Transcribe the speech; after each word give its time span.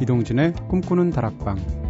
이동진의 0.00 0.52
꿈꾸는 0.68 1.10
다락방 1.10 1.87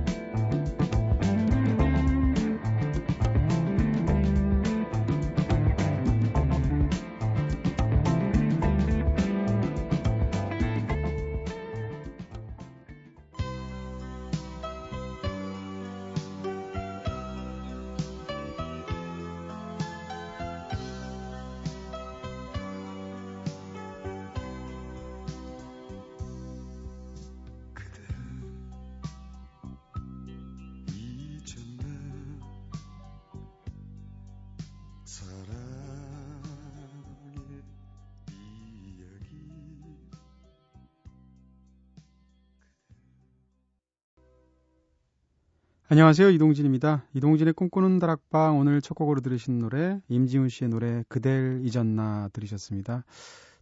안녕하세요. 45.91 46.29
이동진입니다. 46.29 47.07
이동진의 47.15 47.55
꿈꾸는 47.55 47.99
다락방 47.99 48.59
오늘 48.59 48.83
첫 48.83 48.93
곡으로 48.93 49.23
들으신 49.23 49.59
노래 49.59 49.99
임지훈 50.09 50.51
씨의 50.51 50.69
노래 50.69 51.03
그댈 51.09 51.63
잊었나 51.65 52.29
들으셨습니다. 52.35 53.07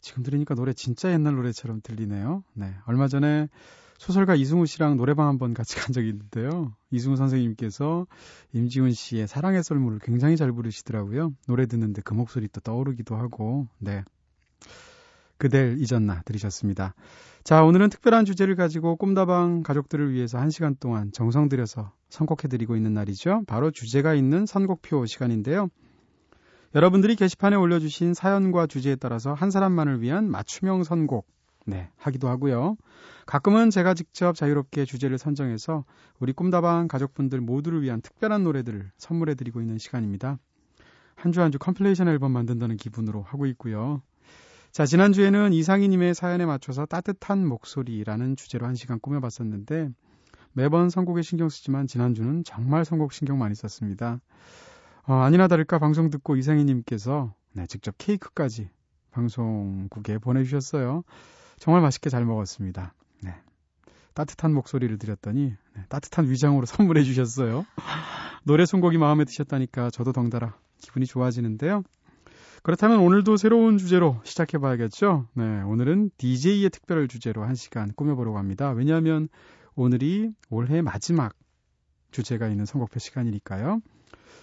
지금 0.01 0.25
들으니까 0.25 0.57
노래 0.57 0.73
진짜 0.73 1.13
옛날 1.13 1.37
노래처럼 1.37 1.83
들리네요. 1.85 2.43
네. 2.55 2.75
얼마 2.87 3.07
전에 3.07 3.47
소설가 3.99 4.35
이승우 4.35 4.67
씨랑 4.67 4.97
노래방 4.97 5.29
한번 5.29 5.55
같이 5.55 5.77
간 5.77 5.93
적이 5.93 6.09
있는데요. 6.09 6.75
이승우 6.91 7.15
선생님께서 7.15 8.09
임지훈 8.53 8.91
씨의 8.91 9.29
사랑의 9.29 9.63
썰물을 9.63 10.01
굉장히 10.01 10.37
잘 10.37 10.51
부르시더라고요. 10.51 11.33
노래 11.47 11.67
듣는데 11.67 12.03
그 12.03 12.13
목소리 12.13 12.49
또 12.49 12.61
떠오르기도 12.61 13.15
하고, 13.15 13.69
네. 13.79 14.03
그댈 15.39 15.77
잊었나 15.79 16.23
들으셨습니다. 16.25 16.95
자, 17.45 17.63
오늘은 17.63 17.91
특별한 17.91 18.25
주제를 18.25 18.57
가지고 18.57 18.97
꿈다방 18.97 19.63
가족들을 19.63 20.13
위해서 20.13 20.39
한 20.39 20.51
시간 20.51 20.77
동안 20.79 21.13
정성 21.13 21.49
들여서 21.49 21.93
선곡해드리고 22.09 22.77
있는 22.77 22.95
날이죠. 22.95 23.43
바로 23.47 23.71
주제가 23.71 24.15
있는 24.15 24.47
선곡표 24.47 25.07
시간인데요. 25.07 25.69
여러분들이 26.75 27.17
게시판에 27.17 27.57
올려주신 27.57 28.15
사연과 28.15 28.67
주제에 28.67 28.97
따라서 28.97 29.33
한 29.33 29.51
사람만을 29.51 30.03
위한 30.03 30.31
맞춤형 30.31 30.85
선곡, 30.85 31.27
네, 31.65 31.91
하기도 31.97 32.29
하고요. 32.29 32.77
가끔은 33.25 33.71
제가 33.71 33.95
직접 33.95 34.35
자유롭게 34.35 34.85
주제를 34.85 35.19
선정해서 35.19 35.85
우리 36.21 36.33
꿈다방 36.33 36.89
가족분들 36.89 37.41
모두를 37.41 37.83
위한 37.83 38.01
특별한 38.01 38.45
노래들을 38.45 38.91
선물해드리고 38.97 39.61
있는 39.61 39.79
시간입니다. 39.79 40.39
한 41.15 41.33
주 41.33 41.41
한주 41.41 41.59
컴플레이션 41.59 42.09
앨범 42.09 42.33
만든다는 42.33 42.77
기분으로 42.77 43.23
하고 43.23 43.47
있고요. 43.47 44.03
자, 44.77 44.85
지난주에는 44.85 45.55
이상희님의 45.55 46.15
사연에 46.15 46.45
맞춰서 46.45 46.85
따뜻한 46.85 47.47
목소리라는 47.47 48.37
주제로 48.37 48.67
한 48.67 48.75
시간 48.75 49.01
꾸며봤었는데 49.01 49.89
매번 50.53 50.91
선곡에 50.91 51.23
신경 51.23 51.49
쓰지만 51.49 51.87
지난주는 51.87 52.45
정말 52.45 52.85
선곡 52.85 53.15
신경 53.15 53.39
많이 53.39 53.55
썼습니다. 53.55 54.21
어, 55.05 55.15
아니나 55.15 55.49
다를까 55.49 55.79
방송 55.79 56.11
듣고 56.11 56.37
이상희님께서 56.37 57.33
네, 57.55 57.67
직접 57.69 57.95
케이크까지 57.97 58.69
방송국에 59.13 60.19
보내주셨어요. 60.19 61.05
정말 61.59 61.81
맛있게 61.81 62.11
잘 62.11 62.27
먹었습니다. 62.27 62.93
네. 63.23 63.35
따뜻한 64.13 64.53
목소리를 64.53 64.99
드렸더니 64.99 65.55
네, 65.75 65.83
따뜻한 65.89 66.29
위장으로 66.29 66.67
선물해 66.69 67.03
주셨어요. 67.03 67.65
노래 68.45 68.67
선곡이 68.67 68.99
마음에 68.99 69.25
드셨다니까 69.25 69.89
저도 69.89 70.13
덩달아 70.13 70.55
기분이 70.83 71.07
좋아지는데요. 71.07 71.83
그렇다면 72.67 72.99
오늘도 72.99 73.37
새로운 73.37 73.79
주제로 73.79 74.21
시작해 74.25 74.59
봐야겠죠? 74.59 75.29
네, 75.35 75.63
오늘은 75.63 76.11
DJ의 76.19 76.71
특별 76.71 77.07
주제로 77.07 77.45
한 77.45 77.55
시간 77.55 77.93
꾸며보려고 77.95 78.39
합니다. 78.39 78.73
왜냐하면 78.73 79.29
오늘이 79.77 80.33
올해 80.51 80.83
마지막 80.83 81.37
주제가 82.11 82.49
있는 82.49 82.65
선곡표 82.65 82.99
시간이니까요. 82.99 83.83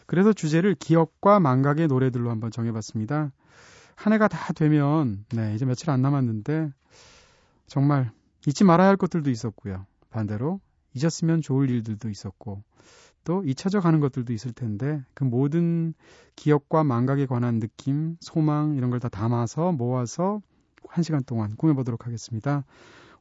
그래서 0.06 0.32
주제를 0.32 0.74
기억과 0.76 1.42
망각의 1.42 1.88
노래들로 1.88 2.32
한번 2.32 2.50
정해봤습니다. 2.50 3.34
한 3.96 4.14
해가 4.14 4.30
다 4.30 4.54
되면, 4.54 5.26
네, 5.34 5.54
이제 5.54 5.66
며칠 5.66 5.90
안 5.90 6.02
남았는데, 6.02 6.72
정말 7.68 8.10
잊지 8.48 8.64
말아야 8.64 8.88
할 8.88 8.96
것들도 8.96 9.32
있었고요. 9.32 9.86
반대로 10.12 10.62
잊었으면 10.96 11.42
좋을 11.42 11.70
일들도 11.70 12.10
있었고, 12.10 12.64
또 13.24 13.44
잊혀져 13.46 13.80
가는 13.80 14.00
것들도 14.00 14.34
있을 14.34 14.52
텐데 14.54 15.04
그 15.14 15.24
모든 15.24 15.94
기억과 16.36 16.84
망각에 16.84 17.26
관한 17.26 17.60
느낌, 17.60 18.18
소망 18.20 18.76
이런 18.76 18.90
걸 18.90 19.00
다 19.00 19.10
담아서 19.10 19.72
모아서 19.72 20.42
한 20.88 21.04
시간 21.04 21.24
동안 21.24 21.56
꾸며보도록 21.58 22.06
하겠습니다. 22.06 22.64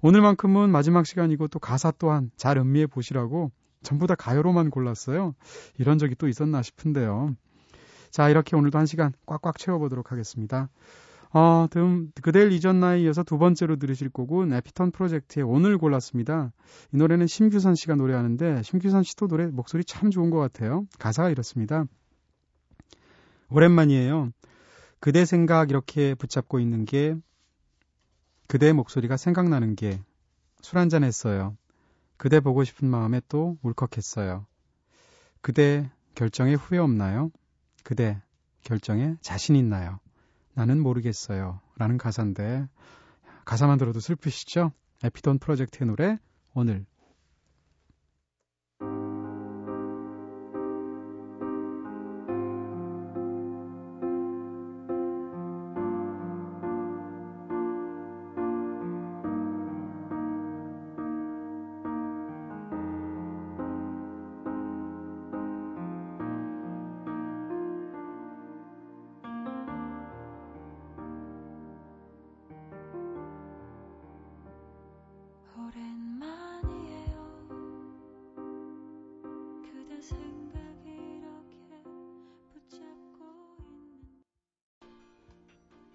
오늘만큼은 0.01 0.71
마지막 0.71 1.07
시간이고 1.07 1.49
또 1.49 1.59
가사 1.59 1.93
또한 1.93 2.31
잘 2.37 2.59
음미해 2.59 2.87
보시라고 2.87 3.51
전부 3.83 4.07
다 4.07 4.15
가요로만 4.15 4.71
골랐어요. 4.71 5.35
이런 5.79 5.99
적이 5.99 6.17
또 6.17 6.29
있었나 6.29 6.63
싶은데요. 6.63 7.35
자, 8.11 8.29
이렇게 8.29 8.57
오늘도 8.57 8.79
한 8.79 8.87
시간 8.87 9.13
꽉꽉 9.27 9.59
채워보도록 9.59 10.13
하겠습니다. 10.13 10.69
어, 11.35 11.67
음, 11.77 12.13
그댈 12.23 12.51
나이 12.81 13.05
이어서 13.05 13.23
두 13.23 13.39
번째로 13.39 13.77
들으실 13.77 14.11
곡은 14.11 14.53
에피턴 14.53 14.91
프로젝트의 14.91 15.45
오늘 15.45 15.79
골랐습니다. 15.79 16.53
이 16.93 16.97
노래는 16.97 17.27
심규선 17.27 17.75
씨가 17.75 17.95
노래하는데 17.95 18.63
심규선 18.63 19.03
씨도 19.03 19.29
노래 19.29 19.47
목소리 19.47 19.85
참 19.85 20.11
좋은 20.11 20.31
것 20.31 20.39
같아요. 20.39 20.87
가사가 20.99 21.31
이렇습니다. 21.31 21.87
오랜만이에요. 23.51 24.31
그대 25.01 25.25
생각 25.25 25.71
이렇게 25.71 26.15
붙잡고 26.15 26.61
있는 26.61 26.85
게 26.85 27.17
그대 28.47 28.73
목소리가 28.73 29.17
생각나는 29.17 29.75
게 29.77 29.99
술 30.63 30.79
한잔 30.79 31.05
했어요. 31.05 31.57
그대 32.17 32.41
보고 32.41 32.65
싶은 32.65 32.89
마음에 32.89 33.21
또 33.29 33.59
울컥했어요. 33.63 34.47
그대 35.41 35.91
결정에 36.15 36.55
후회 36.55 36.79
없나요? 36.79 37.31
그대 37.83 38.23
결정에 38.63 39.17
자신 39.21 39.57
있나요? 39.57 39.99
나는 40.55 40.81
모르겠어요. 40.81 41.61
라는 41.77 41.99
가사인데, 41.99 42.69
가사만 43.45 43.79
들어도 43.79 44.01
슬프시죠? 44.01 44.73
에피돈 45.05 45.39
프로젝트의 45.39 45.89
노래, 45.89 46.19
오늘 46.55 46.87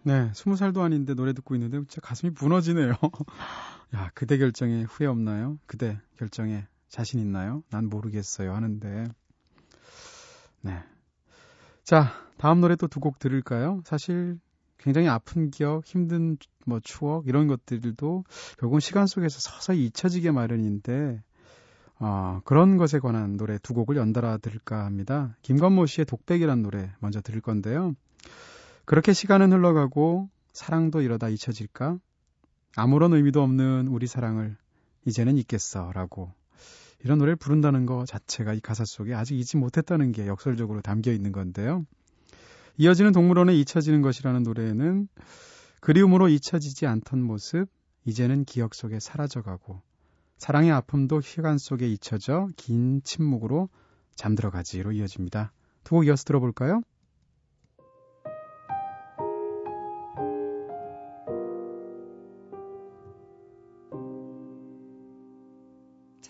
네, 0.07 0.31
스무 0.33 0.55
살도 0.55 0.81
아닌데 0.81 1.13
노래 1.15 1.33
듣고 1.33 1.53
있는데 1.55 1.79
진짜 1.79 1.99
가슴이 1.99 2.31
무너지네요. 2.39 2.93
야, 3.93 4.09
그대 4.13 4.37
결정에 4.37 4.83
후회 4.83 5.05
없나요? 5.05 5.57
그대 5.67 5.99
결정에 6.17 6.65
자신 6.87 7.19
있나요? 7.19 7.61
난 7.69 7.89
모르겠어요. 7.89 8.53
하는데. 8.55 9.07
네. 10.61 10.81
자, 11.83 12.13
다음 12.37 12.61
노래 12.61 12.77
또 12.77 12.87
두 12.87 13.01
곡 13.01 13.19
들을까요? 13.19 13.81
사실 13.83 14.39
굉장히 14.77 15.09
아픈 15.09 15.51
기억, 15.51 15.85
힘든 15.85 16.37
뭐 16.65 16.79
추억 16.81 17.27
이런 17.27 17.47
것들도 17.47 18.23
결국은 18.59 18.79
시간 18.79 19.07
속에서 19.07 19.39
서서히 19.41 19.87
잊혀지게 19.87 20.31
마련인데 20.31 21.21
어, 21.99 22.39
그런 22.45 22.77
것에 22.77 22.99
관한 22.99 23.35
노래 23.35 23.57
두 23.57 23.73
곡을 23.73 23.97
연달아 23.97 24.37
들을까 24.37 24.85
합니다. 24.85 25.35
김건모 25.41 25.85
씨의 25.85 26.05
독백이란 26.05 26.61
노래 26.61 26.93
먼저 26.99 27.19
들을 27.19 27.41
건데요. 27.41 27.93
그렇게 28.87 29.11
시간은 29.11 29.51
흘러가고 29.51 30.29
사랑도 30.53 31.01
이러다 31.01 31.27
잊혀질까? 31.27 31.99
아무런 32.77 33.13
의미도 33.13 33.41
없는 33.41 33.89
우리 33.89 34.07
사랑을 34.07 34.55
이제는 35.03 35.37
잊겠어. 35.37 35.91
라고. 35.91 36.31
이런 37.03 37.17
노래를 37.17 37.35
부른다는 37.35 37.85
것 37.85 38.05
자체가 38.05 38.53
이 38.53 38.61
가사 38.61 38.85
속에 38.85 39.13
아직 39.13 39.37
잊지 39.37 39.57
못했다는 39.57 40.13
게 40.13 40.25
역설적으로 40.25 40.79
담겨 40.81 41.11
있는 41.11 41.33
건데요. 41.33 41.85
이어지는 42.77 43.11
동물원에 43.11 43.53
잊혀지는 43.55 44.01
것이라는 44.01 44.43
노래에는 44.43 45.09
그리움으로 45.81 46.29
잊혀지지 46.29 46.85
않던 46.87 47.21
모습, 47.21 47.67
이제는 48.05 48.45
기억 48.45 48.73
속에 48.73 49.01
사라져가고, 49.01 49.81
사랑의 50.37 50.71
아픔도 50.71 51.19
시간 51.19 51.57
속에 51.57 51.89
잊혀져 51.89 52.47
긴 52.55 53.01
침묵으로 53.03 53.67
잠들어가지로 54.15 54.93
이어집니다. 54.93 55.51
두 55.83 55.95
곡 55.95 56.07
이어서 56.07 56.23
들어볼까요? 56.23 56.83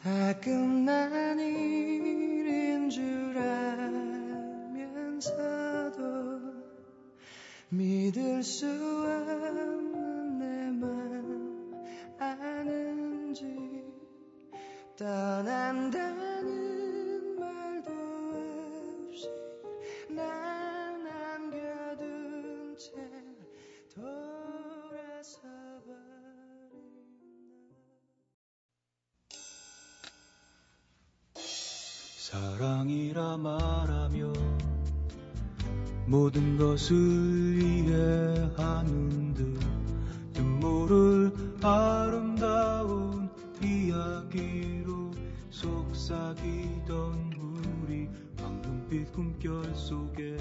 가끔 0.03 0.85
난 0.85 1.39
일인 1.39 2.89
줄 2.89 3.37
알면서도 4.97 5.97
믿을 7.69 8.43
수 8.43 8.65
없는 8.67 10.39
내맘 10.39 11.73
아는지 12.19 13.83
떠난다 14.95 16.16
사랑이라 32.27 33.37
말하며 33.37 34.33
모든 36.07 36.57
것을 36.57 36.93
이해하는 37.57 39.33
듯 39.33 39.57
눈물을 40.33 41.31
아름다운 41.63 43.29
이야기로 43.63 45.09
속삭이던 45.51 47.31
우리 47.39 48.09
황금빛 48.37 49.13
꿈결 49.13 49.73
속에 49.73 50.35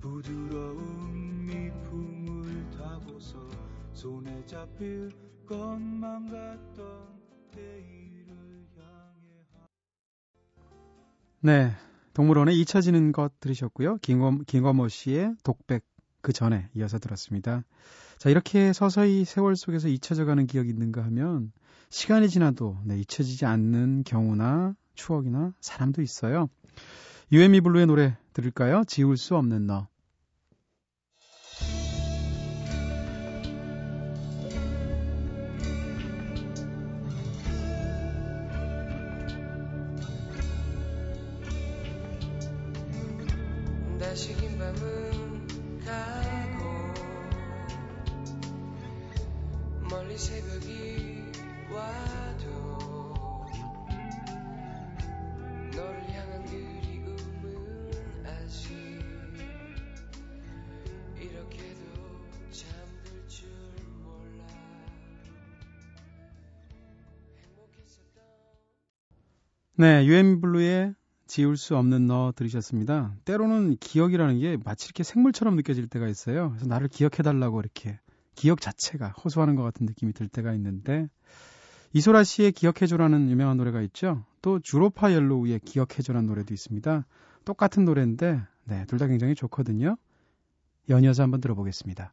부드러운 0.00 1.44
미풍을 1.44 2.70
타고서 2.78 3.36
손에 3.92 4.46
잡힐 4.46 5.10
것만 5.44 6.26
같던 6.30 6.86
내일 7.56 8.03
네. 11.44 11.72
동물원의 12.14 12.58
잊혀지는 12.58 13.12
것 13.12 13.38
들으셨고요. 13.40 13.98
김검, 13.98 14.44
김검호 14.46 14.88
씨의 14.88 15.34
독백 15.42 15.84
그 16.22 16.32
전에 16.32 16.70
이어서 16.74 16.98
들었습니다. 16.98 17.64
자, 18.16 18.30
이렇게 18.30 18.72
서서히 18.72 19.26
세월 19.26 19.54
속에서 19.54 19.88
잊혀져 19.88 20.24
가는 20.24 20.46
기억이 20.46 20.70
있는가 20.70 21.04
하면 21.04 21.52
시간이 21.90 22.30
지나도 22.30 22.78
네, 22.86 22.98
잊혀지지 22.98 23.44
않는 23.44 24.04
경우나 24.04 24.74
추억이나 24.94 25.52
사람도 25.60 26.00
있어요. 26.00 26.48
유에미 27.30 27.60
블루의 27.60 27.88
노래 27.88 28.16
들을까요? 28.32 28.84
지울 28.86 29.18
수 29.18 29.36
없는 29.36 29.66
너. 29.66 29.86
새벽이 50.16 51.24
와도 51.72 52.46
너를 55.74 56.08
향한 56.12 56.44
그리움은 56.44 57.90
아직 58.24 58.72
이렇게도 61.20 61.80
잠들 62.52 63.28
줄 63.28 63.48
몰라 64.04 64.46
네, 69.76 70.06
유에미 70.06 70.40
블루의 70.40 70.94
지울 71.26 71.56
수 71.56 71.76
없는 71.76 72.06
너 72.06 72.32
들으셨습니다. 72.36 73.16
때로는 73.24 73.78
기억이라는 73.80 74.38
게 74.38 74.58
마치 74.64 74.86
이렇게 74.86 75.02
생물처럼 75.02 75.56
느껴질 75.56 75.88
때가 75.88 76.06
있어요. 76.06 76.50
그래서 76.50 76.66
나를 76.66 76.86
기억해달라고 76.86 77.58
이렇게 77.60 77.98
기억 78.34 78.60
자체가 78.60 79.08
호소하는 79.08 79.54
것 79.56 79.62
같은 79.62 79.86
느낌이 79.86 80.12
들 80.12 80.28
때가 80.28 80.52
있는데 80.54 81.08
이소라 81.92 82.24
씨의 82.24 82.52
기억해줘라는 82.52 83.30
유명한 83.30 83.56
노래가 83.56 83.80
있죠. 83.82 84.24
또 84.42 84.58
주로파 84.58 85.12
옐로우의 85.12 85.60
기억해줘라는 85.60 86.26
노래도 86.26 86.52
있습니다. 86.52 87.06
똑같은 87.44 87.84
노래인데 87.84 88.42
네, 88.64 88.84
둘 88.86 88.98
다 88.98 89.06
굉장히 89.06 89.34
좋거든요. 89.34 89.96
연이어서 90.88 91.22
한번 91.22 91.40
들어보겠습니다. 91.40 92.12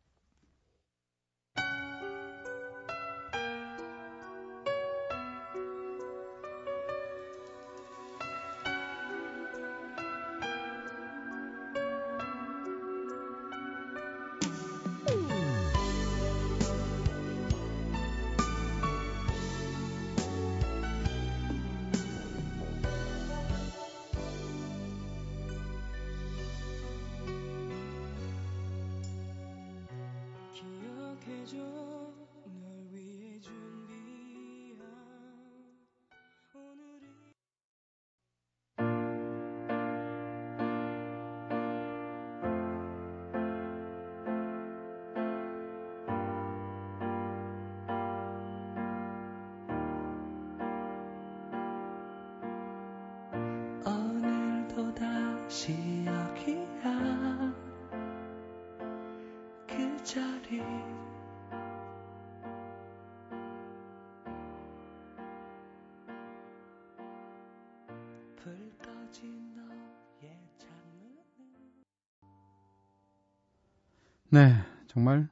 네, 74.33 74.56
정말 74.88 75.28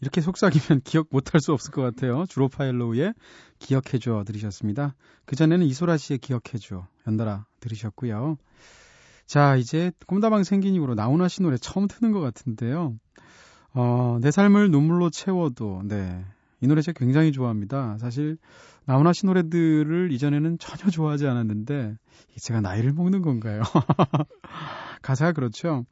이렇게 0.00 0.20
속삭이면 0.20 0.82
기억 0.84 1.06
못할 1.10 1.40
수 1.40 1.52
없을 1.52 1.70
것 1.70 1.82
같아요. 1.82 2.24
주로 2.28 2.48
파일로우의 2.48 3.14
기억해줘 3.60 4.24
들으셨습니다. 4.26 4.96
그전에는 5.26 5.64
이소라 5.66 5.96
씨의 5.96 6.18
기억해줘 6.18 6.88
연달아 7.06 7.46
들으셨고요. 7.60 8.38
자, 9.26 9.54
이제 9.54 9.92
꿈다방 10.08 10.42
생긴 10.42 10.74
이후로 10.74 10.96
나훈아 10.96 11.28
씨 11.28 11.42
노래 11.42 11.58
처음 11.58 11.86
트는 11.86 12.10
것 12.10 12.18
같은데요. 12.18 12.96
어, 13.72 14.18
내 14.20 14.32
삶을 14.32 14.72
눈물로 14.72 15.10
채워도, 15.10 15.82
네. 15.84 16.24
이 16.60 16.66
노래 16.66 16.82
제가 16.82 16.98
굉장히 16.98 17.30
좋아합니다. 17.30 17.98
사실, 17.98 18.36
나훈아 18.86 19.12
씨 19.12 19.26
노래들을 19.26 20.10
이전에는 20.10 20.58
전혀 20.58 20.90
좋아하지 20.90 21.28
않았는데, 21.28 21.96
제가 22.40 22.60
나이를 22.60 22.92
먹는 22.92 23.22
건가요? 23.22 23.62
가사가 25.02 25.32
그렇죠. 25.32 25.84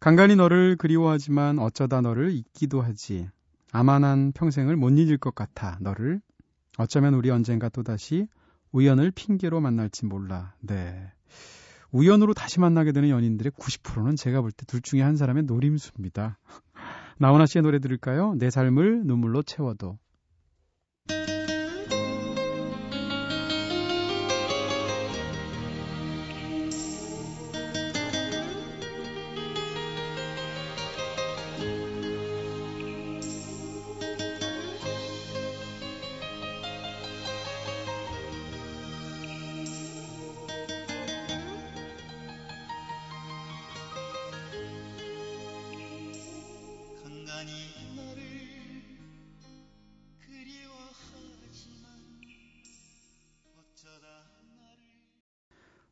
간간히 0.00 0.36
너를 0.36 0.76
그리워하지만 0.76 1.58
어쩌다 1.58 2.00
너를 2.00 2.32
잊기도 2.32 2.80
하지. 2.82 3.28
난 3.72 4.32
평생을 4.32 4.76
못 4.76 4.90
잊을 4.90 5.18
것 5.18 5.34
같아, 5.34 5.78
너를. 5.80 6.20
어쩌면 6.78 7.14
우리 7.14 7.30
언젠가 7.30 7.68
또다시 7.68 8.26
우연을 8.72 9.10
핑계로 9.10 9.60
만날지 9.60 10.06
몰라. 10.06 10.54
네. 10.60 11.12
우연으로 11.90 12.32
다시 12.34 12.58
만나게 12.60 12.92
되는 12.92 13.10
연인들의 13.10 13.52
90%는 13.52 14.16
제가 14.16 14.40
볼 14.40 14.50
때 14.52 14.64
둘 14.66 14.80
중에 14.80 15.02
한 15.02 15.16
사람의 15.16 15.42
노림수입니다. 15.44 16.38
나훈아 17.18 17.46
씨의 17.46 17.62
노래 17.62 17.78
들을까요? 17.78 18.34
내 18.38 18.48
삶을 18.50 19.04
눈물로 19.06 19.42
채워도. 19.42 19.98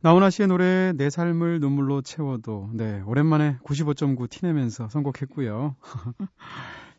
나훈아 0.02 0.30
씨의 0.30 0.49
노래 0.49 0.92
내 0.97 1.11
삶을 1.11 1.61
눈물로 1.61 2.00
채워도 2.00 2.71
네 2.73 3.02
오랜만에 3.02 3.59
95.9 3.64 4.30
티내면서 4.30 4.88
선곡했고요. 4.88 5.76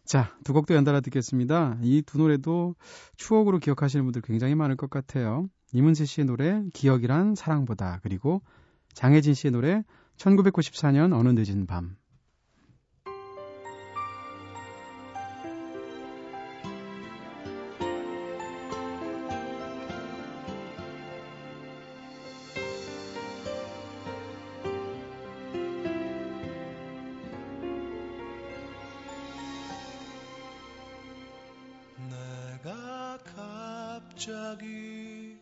자, 0.05 0.35
두 0.43 0.53
곡도 0.53 0.75
연달아 0.75 1.01
듣겠습니다. 1.01 1.77
이 1.81 2.03
두 2.05 2.19
노래도 2.19 2.75
추억으로 3.17 3.57
기억하시는 3.57 4.03
분들 4.05 4.21
굉장히 4.21 4.53
많을 4.53 4.75
것 4.75 4.89
같아요. 4.89 5.47
이문세 5.73 6.05
씨의 6.05 6.25
노래 6.25 6.61
기억이란 6.73 7.33
사랑보다 7.33 8.01
그리고 8.03 8.43
장혜진 8.93 9.33
씨의 9.33 9.51
노래 9.51 9.83
1994년 10.17 11.13
어느 11.13 11.29
늦은 11.29 11.65
밤. 11.65 11.95
갑자기 34.21 35.35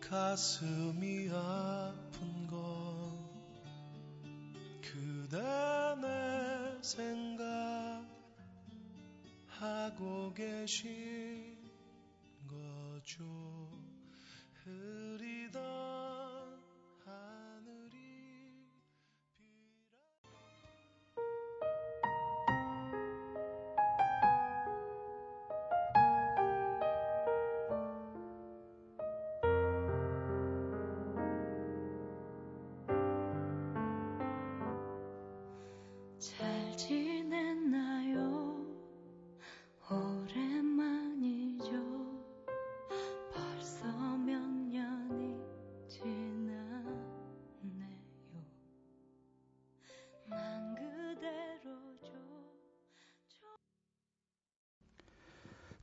가슴이 0.00 1.30
아픈 1.30 2.48
건 2.48 2.58
그대 4.82 5.38
내 6.02 6.82
생각하고 6.82 8.02
계신 10.34 11.56
거죠. 12.48 13.22
흐리던 14.64 16.05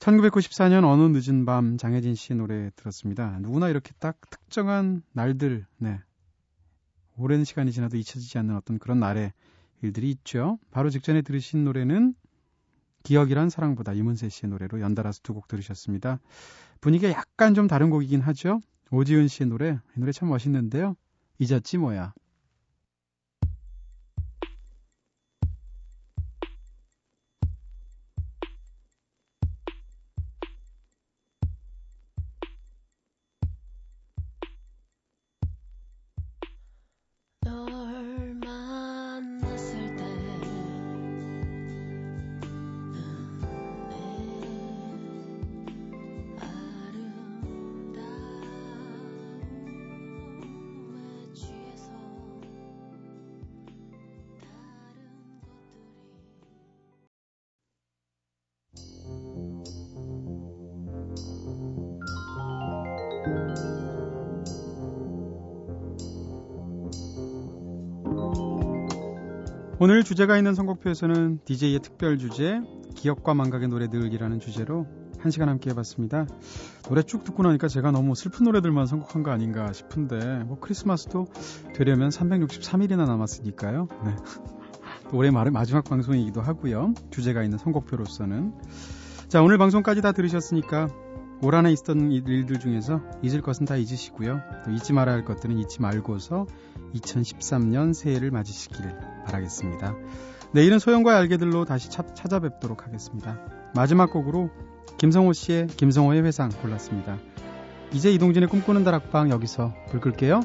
1994년 0.03 0.83
어느 0.83 1.17
늦은 1.17 1.45
밤 1.45 1.77
장혜진 1.77 2.15
씨 2.15 2.35
노래 2.35 2.71
들었습니다. 2.75 3.39
누구나 3.39 3.69
이렇게 3.69 3.93
딱 3.99 4.19
특정한 4.29 5.01
날들, 5.13 5.65
네. 5.77 6.01
오랜 7.15 7.45
시간이 7.45 7.71
지나도 7.71 7.95
잊혀지지 7.95 8.37
않는 8.39 8.57
어떤 8.57 8.79
그런 8.79 8.99
날의 8.99 9.31
일들이 9.81 10.11
있죠. 10.11 10.59
바로 10.71 10.89
직전에 10.89 11.21
들으신 11.21 11.63
노래는 11.63 12.15
기억이란 13.03 13.49
사랑보다 13.49 13.93
이문세 13.93 14.27
씨의 14.27 14.49
노래로 14.49 14.81
연달아서 14.81 15.21
두 15.23 15.33
곡 15.33 15.47
들으셨습니다. 15.47 16.19
분위기가 16.81 17.11
약간 17.11 17.53
좀 17.53 17.67
다른 17.67 17.89
곡이긴 17.89 18.19
하죠. 18.21 18.59
오지은 18.91 19.29
씨의 19.29 19.47
노래, 19.47 19.79
이 19.95 19.99
노래 19.99 20.11
참 20.11 20.27
멋있는데요. 20.27 20.95
잊었지 21.39 21.77
뭐야. 21.77 22.13
오늘 69.85 70.05
주제가 70.05 70.37
있는 70.37 70.55
선곡표에서는 70.55 71.39
DJ의 71.43 71.79
특별 71.79 72.17
주제 72.17 72.61
기억과 72.95 73.33
망각의 73.33 73.67
노래 73.67 73.87
늘기라는 73.87 74.39
주제로 74.39 74.87
한 75.19 75.29
시간 75.29 75.49
함께 75.49 75.71
해봤습니다. 75.71 76.25
노래 76.87 77.03
쭉 77.03 77.25
듣고 77.25 77.43
나니까 77.43 77.67
제가 77.67 77.91
너무 77.91 78.15
슬픈 78.15 78.45
노래들만 78.45 78.85
선곡한 78.85 79.23
거 79.23 79.31
아닌가 79.31 79.73
싶은데 79.73 80.45
뭐 80.45 80.57
크리스마스도 80.61 81.27
되려면 81.75 82.11
363일이나 82.11 83.05
남았으니까요. 83.05 83.89
네. 84.05 84.15
또 85.11 85.17
올해 85.17 85.31
말- 85.31 85.51
마지막 85.51 85.83
방송이기도 85.83 86.39
하고요. 86.39 86.93
주제가 87.11 87.43
있는 87.43 87.57
선곡표로서는 87.57 88.53
자 89.27 89.43
오늘 89.43 89.57
방송까지 89.57 90.01
다 90.01 90.13
들으셨으니까 90.13 90.87
올 91.43 91.55
한해 91.55 91.71
있었던 91.73 92.11
일들 92.11 92.59
중에서 92.59 93.01
잊을 93.21 93.41
것은 93.41 93.65
다 93.65 93.75
잊으시고요. 93.75 94.41
또 94.65 94.71
잊지 94.71 94.93
말아야 94.93 95.15
할 95.15 95.25
것들은 95.25 95.57
잊지 95.59 95.81
말고서 95.81 96.45
2013년 96.95 97.93
새해를 97.93 98.31
맞으시길 98.31 98.95
바라겠습니다. 99.25 99.95
내일은 100.53 100.79
소영과의 100.79 101.17
알게들로 101.19 101.65
다시 101.65 101.89
차- 101.89 102.05
찾아뵙도록 102.13 102.85
하겠습니다. 102.85 103.39
마지막 103.75 104.11
곡으로 104.11 104.49
김성호 104.97 105.33
씨의 105.33 105.67
김성호의 105.67 106.23
회상 106.23 106.49
골랐습니다. 106.49 107.17
이제 107.91 108.11
이동진의 108.11 108.47
꿈꾸는 108.49 108.83
다락방 108.83 109.29
여기서 109.31 109.73
불 109.89 109.99
끌게요. 109.99 110.41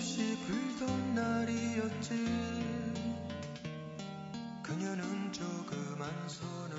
없이 0.00 0.34
불던 0.46 1.14
날이었지. 1.14 2.14
그녀는 4.62 5.30
조그만 5.30 6.10
소리 6.26 6.69